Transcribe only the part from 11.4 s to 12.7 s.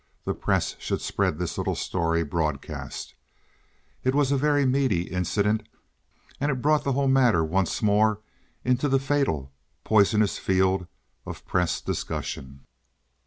press discussion.